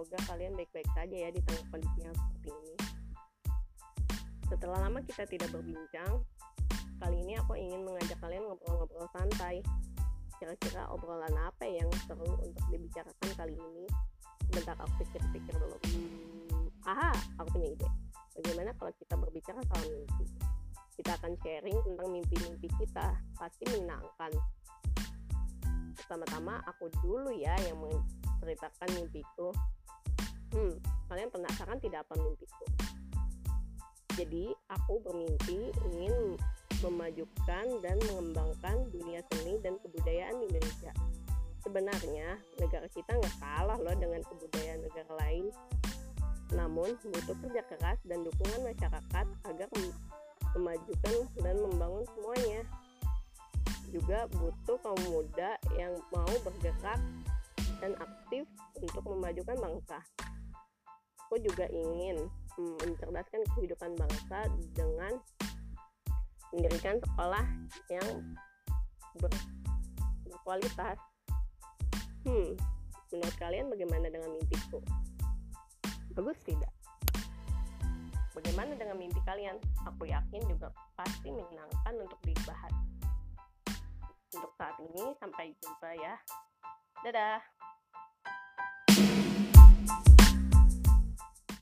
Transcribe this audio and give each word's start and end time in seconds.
semoga 0.00 0.16
kalian 0.28 0.52
baik-baik 0.56 0.88
saja 0.92 1.16
ya 1.16 1.28
di 1.32 1.40
tengah 1.44 1.64
kondisi 1.72 2.00
yang 2.04 2.16
seperti 2.16 2.50
ini. 2.50 2.74
Setelah 4.48 4.78
lama 4.88 5.00
kita 5.04 5.24
tidak 5.24 5.48
berbincang, 5.52 6.24
kali 7.00 7.16
ini 7.24 7.36
aku 7.40 7.52
ingin 7.56 7.80
mengajak 7.84 8.18
kalian 8.20 8.44
ngobrol-ngobrol 8.44 9.08
santai. 9.12 9.64
Kira-kira 10.36 10.88
obrolan 10.88 11.36
apa 11.36 11.68
yang 11.68 11.88
seru 12.08 12.28
untuk 12.44 12.64
dibicarakan 12.72 13.28
kali 13.36 13.54
ini? 13.56 13.84
Bentar 14.52 14.76
aku 14.80 15.04
pikir-pikir 15.04 15.54
dulu. 15.56 15.76
Hmm, 15.84 16.68
aha, 16.88 17.12
aku 17.40 17.60
punya 17.60 17.76
ide. 17.76 17.88
Bagaimana 18.40 18.72
kalau 18.80 18.92
kita 18.96 19.14
berbicara 19.20 19.60
soal 19.68 19.84
mimpi? 19.84 20.24
Kita 20.96 21.12
akan 21.20 21.32
sharing 21.44 21.78
tentang 21.84 22.08
mimpi-mimpi 22.08 22.68
kita. 22.80 23.16
Pasti 23.36 23.64
menyenangkan. 23.68 24.32
Pertama-tama 25.92 26.60
aku 26.64 26.88
dulu 27.04 27.32
ya 27.36 27.52
yang 27.68 27.76
menceritakan 28.50 28.88
mimpiku. 28.98 29.48
Hmm, 30.50 30.74
kalian 31.06 31.30
penasaran 31.30 31.78
tidak 31.78 32.02
apa 32.02 32.18
mimpiku? 32.18 32.66
Jadi, 34.18 34.50
aku 34.66 34.98
bermimpi 35.06 35.70
ingin 35.94 36.34
memajukan 36.82 37.66
dan 37.78 37.96
mengembangkan 38.10 38.90
dunia 38.90 39.22
seni 39.30 39.62
dan 39.62 39.78
kebudayaan 39.78 40.34
di 40.42 40.44
Indonesia. 40.50 40.90
Sebenarnya, 41.62 42.42
negara 42.58 42.90
kita 42.90 43.14
nggak 43.14 43.36
kalah 43.38 43.78
loh 43.78 43.94
dengan 43.94 44.18
kebudayaan 44.26 44.82
negara 44.82 45.12
lain. 45.22 45.46
Namun, 46.50 46.98
butuh 47.06 47.36
kerja 47.46 47.62
keras 47.70 48.02
dan 48.02 48.26
dukungan 48.26 48.66
masyarakat 48.66 49.26
agar 49.46 49.68
memajukan 50.58 51.14
dan 51.38 51.54
membangun 51.62 52.02
semuanya. 52.18 52.66
Juga 53.94 54.26
butuh 54.34 54.78
kaum 54.82 55.02
muda 55.06 55.54
yang 55.78 55.94
mau 56.10 56.34
bergerak 56.42 56.98
dan 57.80 57.96
aktif 57.98 58.44
untuk 58.78 59.04
memajukan 59.08 59.56
bangsa. 59.56 59.98
Aku 61.26 61.40
juga 61.40 61.66
ingin 61.72 62.16
mm, 62.58 62.76
mencerdaskan 62.84 63.42
kehidupan 63.56 63.96
bangsa 63.96 64.46
dengan 64.76 65.16
mendirikan 66.50 66.98
sekolah 66.98 67.46
yang 67.88 68.08
ber, 69.18 69.30
berkualitas. 70.26 70.98
Hmm, 72.26 72.52
menurut 73.14 73.36
kalian 73.40 73.66
bagaimana 73.72 74.12
dengan 74.12 74.30
mimpiku? 74.36 74.78
Bagus 76.12 76.36
tidak? 76.44 76.70
Bagaimana 78.34 78.74
dengan 78.74 78.98
mimpi 78.98 79.20
kalian? 79.22 79.58
Aku 79.86 80.06
yakin 80.06 80.42
juga 80.46 80.70
pasti 80.98 81.30
menyenangkan 81.30 81.94
untuk 82.02 82.20
dibahas. 82.26 82.74
Untuk 84.30 84.52
saat 84.54 84.78
ini, 84.78 85.14
sampai 85.18 85.54
jumpa 85.58 85.90
ya. 85.98 86.14
Dadah! 87.02 87.59